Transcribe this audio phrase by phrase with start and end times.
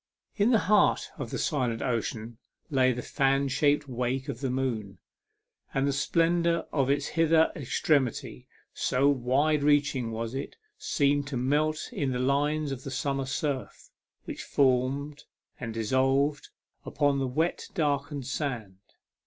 [0.35, 2.39] In the heart of the silent ocean
[2.71, 4.97] lay the fan shaped wake of the moon,
[5.75, 11.89] and the splendour of its hither extremity, so wide reaching was it, seemed to melt
[11.93, 13.91] in the lines of summer surf,
[14.25, 15.25] which formed
[15.59, 16.49] and dissolved
[16.83, 18.79] upon the wet darkened sand.